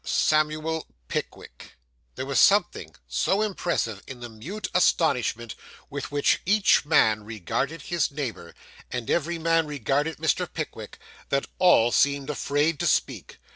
Samuel 0.03 0.87
Pickwick. 1.09 1.73
There 2.15 2.25
was 2.25 2.39
something 2.39 2.95
so 3.07 3.43
impressive 3.43 4.01
in 4.07 4.19
the 4.19 4.29
mute 4.29 4.67
astonishment 4.73 5.53
with 5.91 6.11
which 6.11 6.41
each 6.43 6.85
man 6.85 7.23
regarded 7.23 7.83
his 7.83 8.09
neighbour, 8.09 8.55
and 8.89 9.11
every 9.11 9.37
man 9.37 9.67
regarded 9.67 10.17
Mr. 10.17 10.51
Pickwick, 10.51 10.97
that 11.29 11.45
all 11.59 11.91
seemed 11.91 12.31
afraid 12.31 12.79
to 12.79 12.87
speak. 12.87 13.37